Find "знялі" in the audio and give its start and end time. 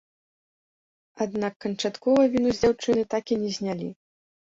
3.59-3.87